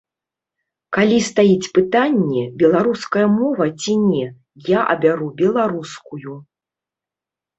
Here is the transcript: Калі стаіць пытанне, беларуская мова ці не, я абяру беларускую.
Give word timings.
Калі 0.95 1.17
стаіць 1.29 1.69
пытанне, 1.77 2.45
беларуская 2.61 3.25
мова 3.35 3.67
ці 3.83 3.93
не, 4.07 4.25
я 4.77 4.81
абяру 4.93 5.27
беларускую. 5.43 6.33